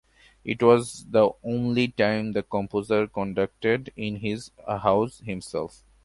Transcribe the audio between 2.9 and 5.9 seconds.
conducted in his house himself.